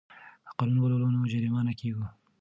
[0.45, 2.05] که قانون ولولو نو جریمه نه کیږو.